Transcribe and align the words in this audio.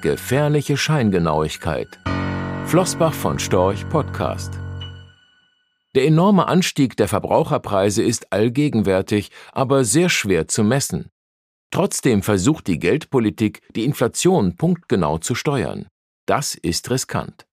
Gefährliche 0.00 0.76
Scheingenauigkeit. 0.76 1.98
Flossbach 2.66 3.12
von 3.12 3.40
Storch 3.40 3.88
Podcast. 3.88 4.52
Der 5.96 6.06
enorme 6.06 6.46
Anstieg 6.46 6.96
der 6.96 7.08
Verbraucherpreise 7.08 8.04
ist 8.04 8.32
allgegenwärtig, 8.32 9.32
aber 9.50 9.82
sehr 9.82 10.08
schwer 10.08 10.46
zu 10.46 10.62
messen. 10.62 11.10
Trotzdem 11.72 12.22
versucht 12.22 12.68
die 12.68 12.78
Geldpolitik, 12.78 13.60
die 13.74 13.84
Inflation 13.84 14.54
punktgenau 14.54 15.18
zu 15.18 15.34
steuern. 15.34 15.88
Das 16.26 16.54
ist 16.54 16.88
riskant. 16.90 17.48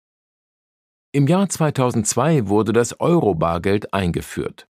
Im 1.14 1.26
Jahr 1.28 1.50
2002 1.50 2.48
wurde 2.48 2.74
das 2.74 3.00
Euro-Bargeld 3.00 3.92
eingeführt. 3.92 4.68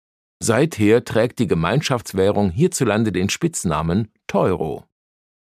Seither 0.43 1.05
trägt 1.05 1.39
die 1.39 1.47
Gemeinschaftswährung 1.47 2.49
hierzulande 2.49 3.13
den 3.13 3.29
Spitznamen 3.29 4.11
Teuro. 4.27 4.90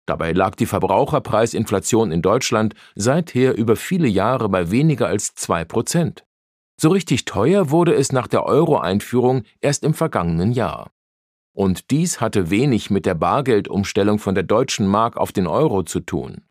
Dabei 0.05 0.33
lag 0.33 0.55
die 0.55 0.65
Verbraucherpreisinflation 0.65 2.11
in 2.11 2.21
Deutschland 2.21 2.75
seither 2.95 3.57
über 3.57 3.75
viele 3.75 4.07
Jahre 4.07 4.49
bei 4.49 4.69
weniger 4.69 5.07
als 5.07 5.33
zwei 5.35 5.63
Prozent. 5.63 6.25
So 6.79 6.89
richtig 6.89 7.25
teuer 7.25 7.69
wurde 7.69 7.93
es 7.93 8.11
nach 8.11 8.27
der 8.27 8.45
Euro-Einführung 8.45 9.43
erst 9.61 9.83
im 9.83 9.93
vergangenen 9.93 10.51
Jahr. 10.51 10.91
Und 11.55 11.91
dies 11.91 12.19
hatte 12.19 12.49
wenig 12.49 12.89
mit 12.89 13.05
der 13.05 13.13
Bargeldumstellung 13.13 14.19
von 14.19 14.35
der 14.35 14.43
deutschen 14.43 14.87
Mark 14.87 15.17
auf 15.17 15.31
den 15.31 15.47
Euro 15.47 15.83
zu 15.83 15.99
tun. 15.99 16.43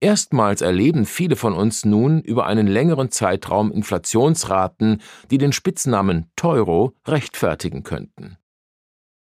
Erstmals 0.00 0.60
erleben 0.60 1.06
viele 1.06 1.36
von 1.36 1.54
uns 1.54 1.84
nun 1.84 2.20
über 2.20 2.46
einen 2.46 2.66
längeren 2.66 3.10
Zeitraum 3.10 3.70
Inflationsraten, 3.70 5.00
die 5.30 5.38
den 5.38 5.52
Spitznamen 5.52 6.30
Teuro 6.36 6.94
rechtfertigen 7.06 7.84
könnten. 7.84 8.38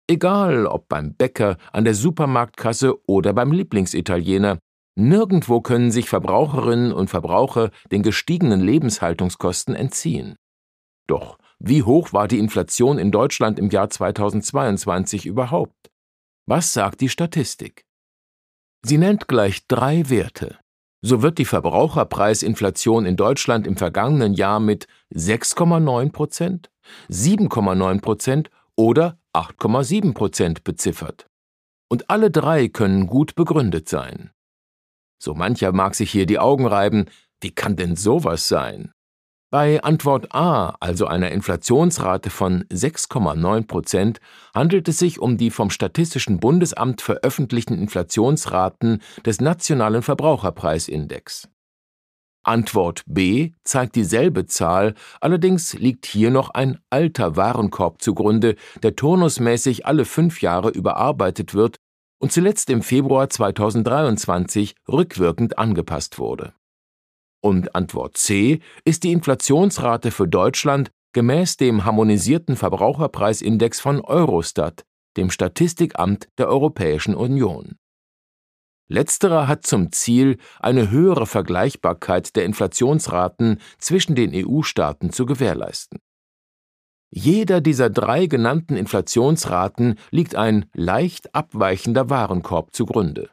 Egal 0.08 0.66
ob 0.66 0.88
beim 0.88 1.14
Bäcker, 1.14 1.56
an 1.72 1.84
der 1.84 1.94
Supermarktkasse 1.94 2.94
oder 3.06 3.32
beim 3.32 3.52
Lieblingsitaliener, 3.52 4.58
nirgendwo 4.96 5.60
können 5.60 5.90
sich 5.90 6.08
Verbraucherinnen 6.08 6.92
und 6.92 7.08
Verbraucher 7.08 7.70
den 7.90 8.02
gestiegenen 8.02 8.60
Lebenshaltungskosten 8.60 9.74
entziehen. 9.74 10.36
Doch 11.06 11.38
wie 11.58 11.84
hoch 11.84 12.12
war 12.12 12.26
die 12.26 12.40
Inflation 12.40 12.98
in 12.98 13.12
Deutschland 13.12 13.58
im 13.58 13.70
Jahr 13.70 13.88
2022 13.88 15.26
überhaupt? 15.26 15.90
Was 16.44 16.72
sagt 16.72 17.00
die 17.00 17.08
Statistik? 17.08 17.86
Sie 18.84 18.98
nennt 18.98 19.28
gleich 19.28 19.68
drei 19.68 20.10
Werte. 20.10 20.58
So 21.02 21.22
wird 21.22 21.38
die 21.38 21.44
Verbraucherpreisinflation 21.44 23.06
in 23.06 23.16
Deutschland 23.16 23.66
im 23.68 23.76
vergangenen 23.76 24.34
Jahr 24.34 24.58
mit 24.58 24.88
6,9 25.14 26.10
Prozent, 26.10 26.70
7,9 27.10 28.00
Prozent 28.00 28.50
oder 28.76 29.18
8,7 29.34 30.14
Prozent 30.14 30.64
beziffert. 30.64 31.26
Und 31.88 32.10
alle 32.10 32.30
drei 32.30 32.68
können 32.68 33.06
gut 33.06 33.34
begründet 33.34 33.88
sein. 33.88 34.30
So 35.22 35.34
mancher 35.34 35.72
mag 35.72 35.94
sich 35.94 36.10
hier 36.10 36.26
die 36.26 36.38
Augen 36.38 36.66
reiben, 36.66 37.06
wie 37.40 37.50
kann 37.50 37.76
denn 37.76 37.96
sowas 37.96 38.48
sein? 38.48 38.92
Bei 39.52 39.82
Antwort 39.82 40.34
A, 40.34 40.76
also 40.80 41.06
einer 41.06 41.30
Inflationsrate 41.30 42.30
von 42.30 42.64
6,9 42.72 43.66
Prozent, 43.66 44.20
handelt 44.54 44.88
es 44.88 44.98
sich 44.98 45.20
um 45.20 45.36
die 45.36 45.50
vom 45.50 45.68
Statistischen 45.68 46.40
Bundesamt 46.40 47.02
veröffentlichten 47.02 47.76
Inflationsraten 47.76 49.02
des 49.26 49.42
Nationalen 49.42 50.00
Verbraucherpreisindex. 50.00 51.48
Antwort 52.44 53.02
B 53.06 53.52
zeigt 53.64 53.94
dieselbe 53.94 54.46
Zahl, 54.46 54.94
allerdings 55.20 55.74
liegt 55.74 56.06
hier 56.06 56.30
noch 56.30 56.50
ein 56.50 56.78
alter 56.90 57.36
Warenkorb 57.36 58.02
zugrunde, 58.02 58.56
der 58.82 58.96
turnusmäßig 58.96 59.86
alle 59.86 60.04
fünf 60.04 60.42
Jahre 60.42 60.70
überarbeitet 60.70 61.54
wird 61.54 61.76
und 62.18 62.32
zuletzt 62.32 62.70
im 62.70 62.82
Februar 62.82 63.28
2023 63.28 64.74
rückwirkend 64.88 65.58
angepasst 65.58 66.18
wurde. 66.18 66.52
Und 67.40 67.74
Antwort 67.74 68.16
C 68.16 68.60
ist 68.84 69.02
die 69.02 69.12
Inflationsrate 69.12 70.10
für 70.10 70.28
Deutschland 70.28 70.90
gemäß 71.12 71.56
dem 71.56 71.84
harmonisierten 71.84 72.56
Verbraucherpreisindex 72.56 73.80
von 73.80 74.00
Eurostat, 74.00 74.84
dem 75.16 75.30
Statistikamt 75.30 76.28
der 76.38 76.48
Europäischen 76.48 77.14
Union. 77.14 77.76
Letzterer 78.92 79.48
hat 79.48 79.66
zum 79.66 79.90
Ziel, 79.90 80.36
eine 80.60 80.90
höhere 80.90 81.26
Vergleichbarkeit 81.26 82.36
der 82.36 82.44
Inflationsraten 82.44 83.58
zwischen 83.78 84.14
den 84.14 84.32
EU-Staaten 84.34 85.10
zu 85.12 85.24
gewährleisten. 85.24 85.98
Jeder 87.10 87.62
dieser 87.62 87.88
drei 87.88 88.26
genannten 88.26 88.76
Inflationsraten 88.76 89.98
liegt 90.10 90.36
ein 90.36 90.66
leicht 90.74 91.34
abweichender 91.34 92.10
Warenkorb 92.10 92.74
zugrunde. 92.74 93.30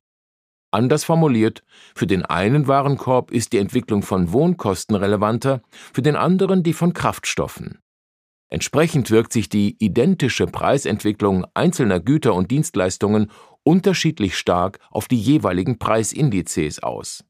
Anders 0.72 1.03
formuliert, 1.03 1.64
für 1.94 2.08
den 2.08 2.24
einen 2.24 2.68
Warenkorb 2.68 3.31
ist 3.31 3.52
die 3.52 3.58
Entwicklung 3.58 4.02
von 4.02 4.31
Wohnkosten 4.31 4.96
relevanter, 4.96 5.62
für 5.72 6.02
den 6.02 6.16
anderen 6.16 6.64
die 6.64 6.74
von 6.74 6.94
Kraftstoffen. 6.94 7.80
Entsprechend 8.50 9.12
wirkt 9.12 9.34
sich 9.34 9.50
die 9.50 9.75
identische 9.80 10.48
Preisentwicklung 10.48 11.46
einzelner 11.53 12.00
Güter 12.00 12.34
und 12.34 12.50
Dienstleistungen 12.50 13.30
unterschiedlich 13.69 14.35
stark 14.35 14.80
auf 14.90 15.07
die 15.07 15.22
jeweiligen 15.22 15.78
Preisindizes 15.78 16.81
aus. 16.81 17.24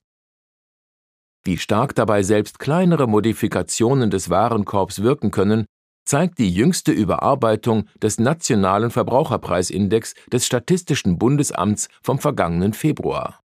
Wie 1.44 1.57
stark 1.57 1.95
dabei 1.95 2.23
selbst 2.23 2.59
kleinere 2.59 3.07
Modifikationen 3.07 4.09
des 4.09 4.29
Warenkorbs 4.29 5.01
wirken 5.01 5.31
können, 5.31 5.66
zeigt 6.05 6.39
die 6.39 6.50
jüngste 6.50 6.94
Überarbeitung 6.94 7.89
des 8.01 8.19
nationalen 8.19 8.89
Verbraucherpreisindex 8.89 10.13
des 10.31 10.45
Statistischen 10.45 11.19
Bundesamts 11.19 11.89
vom 12.01 12.19
vergangenen 12.19 12.71
Februar. 12.71 13.41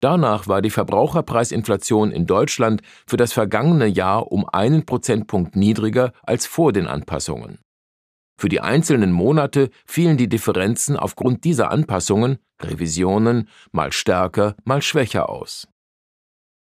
Danach 0.00 0.46
war 0.46 0.60
die 0.60 0.70
Verbraucherpreisinflation 0.70 2.10
in 2.10 2.26
Deutschland 2.26 2.82
für 3.06 3.16
das 3.16 3.32
vergangene 3.32 3.86
Jahr 3.86 4.30
um 4.30 4.46
einen 4.46 4.84
Prozentpunkt 4.84 5.56
niedriger 5.56 6.12
als 6.22 6.44
vor 6.44 6.74
den 6.74 6.86
Anpassungen. 6.86 7.60
Für 8.38 8.48
die 8.48 8.60
einzelnen 8.60 9.10
Monate 9.10 9.68
fielen 9.84 10.16
die 10.16 10.28
Differenzen 10.28 10.96
aufgrund 10.96 11.42
dieser 11.42 11.72
Anpassungen, 11.72 12.38
Revisionen, 12.62 13.48
mal 13.72 13.90
stärker, 13.92 14.54
mal 14.64 14.80
schwächer 14.80 15.28
aus. 15.28 15.66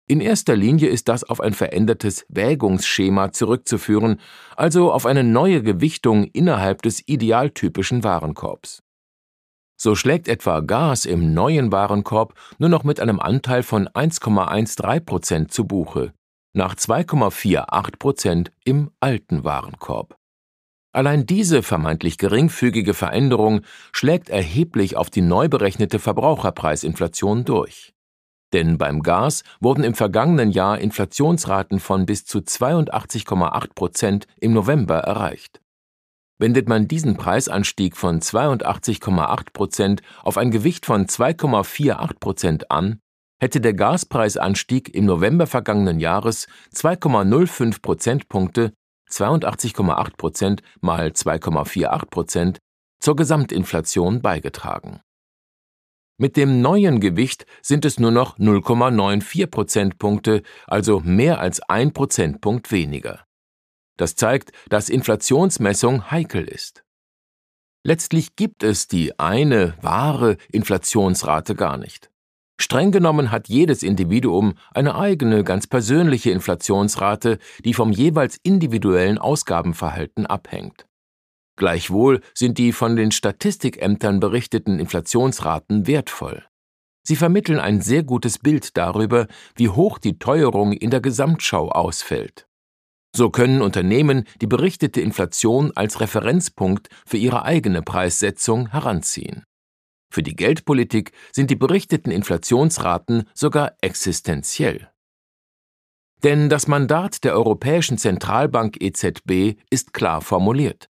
In 0.08 0.20
erster 0.20 0.56
Linie 0.56 0.88
ist 0.88 1.06
das 1.06 1.22
auf 1.22 1.40
ein 1.40 1.52
verändertes 1.52 2.26
Wägungsschema 2.28 3.30
zurückzuführen, 3.30 4.20
also 4.56 4.90
auf 4.92 5.06
eine 5.06 5.22
neue 5.22 5.62
Gewichtung 5.62 6.24
innerhalb 6.24 6.82
des 6.82 7.06
idealtypischen 7.06 8.02
Warenkorbs. 8.02 8.82
So 9.80 9.94
schlägt 9.94 10.26
etwa 10.26 10.60
Gas 10.60 11.06
im 11.06 11.32
neuen 11.32 11.70
Warenkorb 11.70 12.34
nur 12.58 12.68
noch 12.68 12.82
mit 12.82 12.98
einem 12.98 13.20
Anteil 13.20 13.62
von 13.62 13.86
1,13 13.86 15.00
Prozent 15.00 15.52
zu 15.52 15.64
Buche, 15.64 16.12
nach 16.52 16.74
2,48 16.74 17.98
Prozent 18.00 18.52
im 18.64 18.90
alten 18.98 19.44
Warenkorb. 19.44 20.19
Allein 20.92 21.24
diese 21.24 21.62
vermeintlich 21.62 22.18
geringfügige 22.18 22.94
Veränderung 22.94 23.60
schlägt 23.92 24.28
erheblich 24.28 24.96
auf 24.96 25.08
die 25.08 25.22
neu 25.22 25.48
berechnete 25.48 26.00
Verbraucherpreisinflation 26.00 27.44
durch. 27.44 27.94
Denn 28.52 28.78
beim 28.78 29.02
Gas 29.02 29.44
wurden 29.60 29.84
im 29.84 29.94
vergangenen 29.94 30.50
Jahr 30.50 30.78
Inflationsraten 30.78 31.78
von 31.78 32.06
bis 32.06 32.24
zu 32.24 32.38
82,8 32.38 33.74
Prozent 33.74 34.26
im 34.40 34.52
November 34.52 34.98
erreicht. 34.98 35.60
Wendet 36.40 36.68
man 36.68 36.88
diesen 36.88 37.16
Preisanstieg 37.16 37.96
von 37.96 38.20
82,8 38.20 39.52
Prozent 39.52 40.02
auf 40.24 40.38
ein 40.38 40.50
Gewicht 40.50 40.86
von 40.86 41.06
2,48 41.06 42.18
Prozent 42.18 42.70
an, 42.70 42.98
hätte 43.38 43.60
der 43.60 43.74
Gaspreisanstieg 43.74 44.92
im 44.94 45.04
November 45.04 45.46
vergangenen 45.46 46.00
Jahres 46.00 46.48
2,05 46.74 47.80
Prozentpunkte 47.80 48.72
82,8 49.10 50.16
Prozent 50.16 50.62
mal 50.80 51.08
2,48 51.08 52.06
Prozent 52.06 52.58
zur 53.00 53.16
Gesamtinflation 53.16 54.20
beigetragen. 54.22 55.00
Mit 56.18 56.36
dem 56.36 56.60
neuen 56.60 57.00
Gewicht 57.00 57.46
sind 57.62 57.86
es 57.86 57.98
nur 57.98 58.10
noch 58.10 58.38
0,94 58.38 59.46
Prozentpunkte, 59.46 60.42
also 60.66 61.00
mehr 61.00 61.40
als 61.40 61.62
ein 61.62 61.94
Prozentpunkt 61.94 62.70
weniger. 62.70 63.24
Das 63.96 64.16
zeigt, 64.16 64.52
dass 64.68 64.90
Inflationsmessung 64.90 66.10
heikel 66.10 66.46
ist. 66.46 66.84
Letztlich 67.82 68.36
gibt 68.36 68.62
es 68.62 68.86
die 68.86 69.18
eine 69.18 69.74
wahre 69.80 70.36
Inflationsrate 70.52 71.54
gar 71.54 71.78
nicht. 71.78 72.10
Streng 72.60 72.92
genommen 72.92 73.30
hat 73.30 73.48
jedes 73.48 73.82
Individuum 73.82 74.52
eine 74.72 74.94
eigene, 74.94 75.44
ganz 75.44 75.66
persönliche 75.66 76.30
Inflationsrate, 76.30 77.38
die 77.64 77.72
vom 77.72 77.90
jeweils 77.90 78.38
individuellen 78.42 79.16
Ausgabenverhalten 79.16 80.26
abhängt. 80.26 80.86
Gleichwohl 81.56 82.20
sind 82.34 82.58
die 82.58 82.72
von 82.72 82.96
den 82.96 83.12
Statistikämtern 83.12 84.20
berichteten 84.20 84.78
Inflationsraten 84.78 85.86
wertvoll. 85.86 86.44
Sie 87.02 87.16
vermitteln 87.16 87.58
ein 87.58 87.80
sehr 87.80 88.02
gutes 88.02 88.38
Bild 88.38 88.76
darüber, 88.76 89.26
wie 89.56 89.70
hoch 89.70 89.98
die 89.98 90.18
Teuerung 90.18 90.72
in 90.72 90.90
der 90.90 91.00
Gesamtschau 91.00 91.70
ausfällt. 91.70 92.46
So 93.16 93.30
können 93.30 93.62
Unternehmen 93.62 94.24
die 94.40 94.46
berichtete 94.46 95.00
Inflation 95.00 95.72
als 95.74 96.00
Referenzpunkt 96.00 96.88
für 97.06 97.16
ihre 97.16 97.44
eigene 97.44 97.80
Preissetzung 97.82 98.70
heranziehen. 98.70 99.44
Für 100.10 100.22
die 100.22 100.34
Geldpolitik 100.34 101.12
sind 101.32 101.50
die 101.50 101.56
berichteten 101.56 102.10
Inflationsraten 102.10 103.28
sogar 103.32 103.76
existenziell. 103.80 104.90
Denn 106.22 106.48
das 106.48 106.66
Mandat 106.66 107.24
der 107.24 107.34
Europäischen 107.34 107.96
Zentralbank 107.96 108.82
EZB 108.82 109.56
ist 109.70 109.94
klar 109.94 110.20
formuliert. 110.20 110.90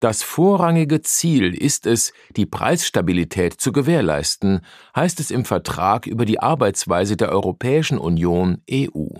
Das 0.00 0.24
vorrangige 0.24 1.00
Ziel 1.02 1.54
ist 1.54 1.86
es, 1.86 2.12
die 2.36 2.44
Preisstabilität 2.44 3.54
zu 3.54 3.70
gewährleisten, 3.70 4.62
heißt 4.96 5.20
es 5.20 5.30
im 5.30 5.44
Vertrag 5.44 6.08
über 6.08 6.24
die 6.24 6.40
Arbeitsweise 6.40 7.16
der 7.16 7.30
Europäischen 7.30 7.98
Union 7.98 8.62
EU. 8.68 9.10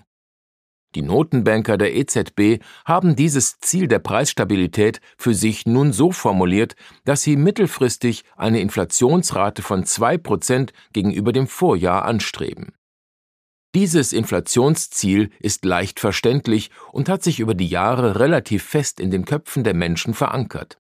Die 0.95 1.03
Notenbanker 1.03 1.79
der 1.79 1.95
EZB 1.95 2.63
haben 2.85 3.17
dieses 3.17 3.59
Ziel 3.61 3.89
der 3.89 3.99
Preisstabilität 3.99 5.01
für 5.17 5.35
sich 5.35 5.65
nun 5.65 5.93
so 5.93 6.13
formuliert, 6.13 6.77
dass 7.05 7.23
sie 7.23 7.37
mittelfristig 7.37 8.25
eine 8.37 8.61
Inflationsrate 8.61 9.63
von 9.63 9.85
zwei 9.85 10.19
Prozent 10.19 10.73
gegenüber 10.93 11.33
dem 11.33 11.47
Vorjahr 11.47 12.05
anstreben. 12.05 12.75
Dieses 13.75 14.13
Inflationsziel 14.13 15.31
ist 15.41 15.65
leicht 15.65 15.99
verständlich 15.99 16.71
und 16.93 17.09
hat 17.09 17.23
sich 17.23 17.41
über 17.41 17.55
die 17.55 17.69
Jahre 17.69 18.21
relativ 18.21 18.63
fest 18.63 19.01
in 19.01 19.11
den 19.11 19.25
Köpfen 19.25 19.65
der 19.65 19.73
Menschen 19.73 20.13
verankert. 20.13 20.79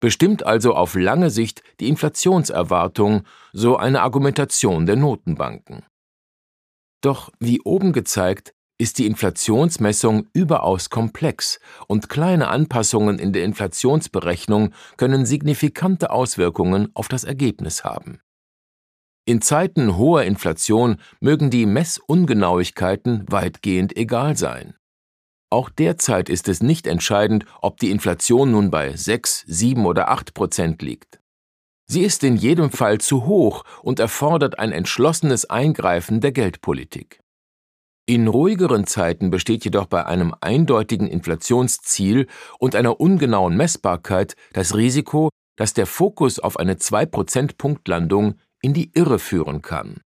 Bestimmt 0.00 0.46
also 0.46 0.74
auf 0.74 0.94
lange 0.94 1.28
Sicht 1.28 1.62
die 1.80 1.88
Inflationserwartung, 1.88 3.24
so 3.52 3.76
eine 3.76 4.00
Argumentation 4.00 4.86
der 4.86 4.96
Notenbanken. 4.96 5.84
Doch 7.02 7.30
wie 7.38 7.60
oben 7.60 7.92
gezeigt, 7.92 8.54
ist 8.80 8.98
die 8.98 9.06
Inflationsmessung 9.06 10.28
überaus 10.32 10.88
komplex 10.88 11.60
und 11.86 12.08
kleine 12.08 12.48
Anpassungen 12.48 13.18
in 13.18 13.34
der 13.34 13.44
Inflationsberechnung 13.44 14.72
können 14.96 15.26
signifikante 15.26 16.10
Auswirkungen 16.10 16.88
auf 16.94 17.06
das 17.08 17.24
Ergebnis 17.24 17.84
haben. 17.84 18.20
In 19.26 19.42
Zeiten 19.42 19.98
hoher 19.98 20.22
Inflation 20.24 20.96
mögen 21.20 21.50
die 21.50 21.66
Messungenauigkeiten 21.66 23.26
weitgehend 23.28 23.96
egal 23.98 24.36
sein. 24.38 24.74
Auch 25.50 25.68
derzeit 25.68 26.30
ist 26.30 26.48
es 26.48 26.62
nicht 26.62 26.86
entscheidend, 26.86 27.44
ob 27.60 27.78
die 27.80 27.90
Inflation 27.90 28.52
nun 28.52 28.70
bei 28.70 28.96
6, 28.96 29.44
7 29.46 29.84
oder 29.84 30.08
8 30.08 30.32
Prozent 30.32 30.80
liegt. 30.80 31.20
Sie 31.86 32.02
ist 32.02 32.24
in 32.24 32.36
jedem 32.36 32.70
Fall 32.70 32.98
zu 32.98 33.26
hoch 33.26 33.64
und 33.82 34.00
erfordert 34.00 34.58
ein 34.58 34.72
entschlossenes 34.72 35.50
Eingreifen 35.50 36.20
der 36.22 36.32
Geldpolitik. 36.32 37.20
In 38.10 38.26
ruhigeren 38.26 38.88
Zeiten 38.88 39.30
besteht 39.30 39.64
jedoch 39.64 39.86
bei 39.86 40.04
einem 40.04 40.34
eindeutigen 40.40 41.06
Inflationsziel 41.06 42.26
und 42.58 42.74
einer 42.74 42.98
ungenauen 42.98 43.56
Messbarkeit 43.56 44.34
das 44.52 44.74
Risiko, 44.74 45.28
dass 45.54 45.74
der 45.74 45.86
Fokus 45.86 46.40
auf 46.40 46.58
eine 46.58 46.74
2-Prozent-Punktlandung 46.74 48.34
in 48.62 48.74
die 48.74 48.90
Irre 48.94 49.20
führen 49.20 49.62
kann. 49.62 50.00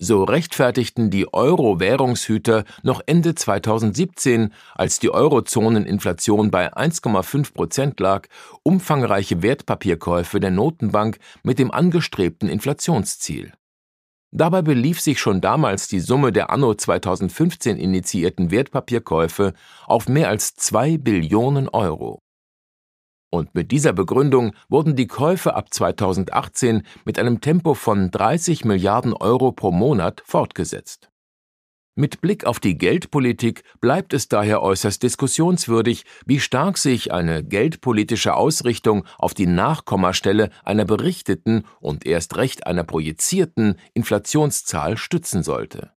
So 0.00 0.22
rechtfertigten 0.22 1.10
die 1.10 1.34
Euro-Währungshüter 1.34 2.62
noch 2.84 3.00
Ende 3.06 3.34
2017, 3.34 4.52
als 4.76 5.00
die 5.00 5.10
Eurozoneninflation 5.10 6.52
bei 6.52 6.72
1,5 6.72 7.54
Prozent 7.54 7.98
lag, 7.98 8.28
umfangreiche 8.62 9.42
Wertpapierkäufe 9.42 10.38
der 10.38 10.52
Notenbank 10.52 11.18
mit 11.42 11.58
dem 11.58 11.72
angestrebten 11.72 12.48
Inflationsziel. 12.48 13.52
Dabei 14.30 14.60
belief 14.60 15.00
sich 15.00 15.20
schon 15.20 15.40
damals 15.40 15.88
die 15.88 16.00
Summe 16.00 16.32
der 16.32 16.50
anno 16.50 16.74
2015 16.74 17.78
initiierten 17.78 18.50
Wertpapierkäufe 18.50 19.54
auf 19.86 20.08
mehr 20.08 20.28
als 20.28 20.54
zwei 20.54 20.98
Billionen 20.98 21.68
Euro. 21.68 22.20
Und 23.30 23.54
mit 23.54 23.72
dieser 23.72 23.92
Begründung 23.92 24.54
wurden 24.68 24.96
die 24.96 25.06
Käufe 25.06 25.54
ab 25.54 25.72
2018 25.72 26.82
mit 27.04 27.18
einem 27.18 27.40
Tempo 27.40 27.74
von 27.74 28.10
30 28.10 28.64
Milliarden 28.64 29.12
Euro 29.12 29.52
pro 29.52 29.70
Monat 29.70 30.22
fortgesetzt. 30.24 31.10
Mit 32.00 32.20
Blick 32.20 32.44
auf 32.44 32.60
die 32.60 32.78
Geldpolitik 32.78 33.64
bleibt 33.80 34.12
es 34.12 34.28
daher 34.28 34.62
äußerst 34.62 35.02
diskussionswürdig, 35.02 36.04
wie 36.24 36.38
stark 36.38 36.78
sich 36.78 37.12
eine 37.12 37.42
geldpolitische 37.42 38.34
Ausrichtung 38.34 39.04
auf 39.18 39.34
die 39.34 39.48
Nachkommastelle 39.48 40.50
einer 40.62 40.84
berichteten 40.84 41.64
und 41.80 42.06
erst 42.06 42.36
recht 42.36 42.68
einer 42.68 42.84
projizierten 42.84 43.80
Inflationszahl 43.94 44.96
stützen 44.96 45.42
sollte. 45.42 45.90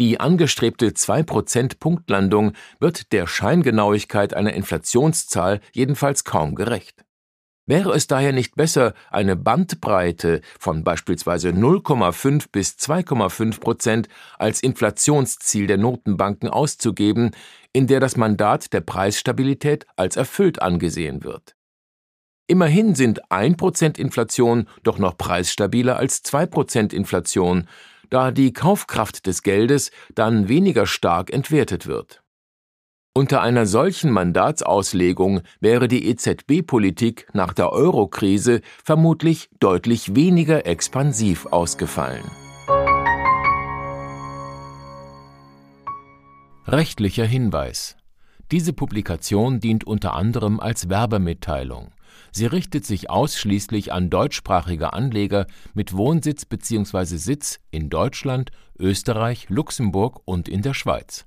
Die 0.00 0.18
angestrebte 0.18 0.88
2%-Punktlandung 0.88 2.54
wird 2.80 3.12
der 3.12 3.28
Scheingenauigkeit 3.28 4.34
einer 4.34 4.54
Inflationszahl 4.54 5.60
jedenfalls 5.72 6.24
kaum 6.24 6.56
gerecht. 6.56 7.04
Wäre 7.72 7.94
es 7.94 8.06
daher 8.06 8.34
nicht 8.34 8.54
besser, 8.54 8.92
eine 9.10 9.34
Bandbreite 9.34 10.42
von 10.60 10.84
beispielsweise 10.84 11.52
0,5 11.52 12.48
bis 12.52 12.72
2,5 12.72 13.60
Prozent 13.60 14.08
als 14.38 14.62
Inflationsziel 14.62 15.66
der 15.66 15.78
Notenbanken 15.78 16.50
auszugeben, 16.50 17.30
in 17.72 17.86
der 17.86 17.98
das 17.98 18.18
Mandat 18.18 18.74
der 18.74 18.82
Preisstabilität 18.82 19.86
als 19.96 20.16
erfüllt 20.16 20.60
angesehen 20.60 21.24
wird? 21.24 21.56
Immerhin 22.46 22.94
sind 22.94 23.24
1% 23.30 23.98
Inflation 23.98 24.68
doch 24.82 24.98
noch 24.98 25.16
preisstabiler 25.16 25.96
als 25.96 26.22
2% 26.26 26.92
Inflation, 26.92 27.68
da 28.10 28.32
die 28.32 28.52
Kaufkraft 28.52 29.26
des 29.26 29.42
Geldes 29.42 29.92
dann 30.14 30.50
weniger 30.50 30.84
stark 30.84 31.32
entwertet 31.32 31.86
wird. 31.86 32.22
Unter 33.14 33.42
einer 33.42 33.66
solchen 33.66 34.10
Mandatsauslegung 34.10 35.42
wäre 35.60 35.86
die 35.86 36.08
EZB-Politik 36.08 37.28
nach 37.34 37.52
der 37.52 37.70
Euro-Krise 37.70 38.62
vermutlich 38.82 39.50
deutlich 39.60 40.16
weniger 40.16 40.64
expansiv 40.64 41.44
ausgefallen. 41.44 42.24
Rechtlicher 46.66 47.26
Hinweis 47.26 47.98
Diese 48.50 48.72
Publikation 48.72 49.60
dient 49.60 49.84
unter 49.84 50.14
anderem 50.14 50.58
als 50.58 50.88
Werbemitteilung. 50.88 51.90
Sie 52.30 52.46
richtet 52.46 52.86
sich 52.86 53.10
ausschließlich 53.10 53.92
an 53.92 54.08
deutschsprachige 54.08 54.94
Anleger 54.94 55.46
mit 55.74 55.94
Wohnsitz 55.94 56.46
bzw. 56.46 57.16
Sitz 57.16 57.60
in 57.70 57.90
Deutschland, 57.90 58.52
Österreich, 58.78 59.50
Luxemburg 59.50 60.22
und 60.24 60.48
in 60.48 60.62
der 60.62 60.72
Schweiz. 60.72 61.26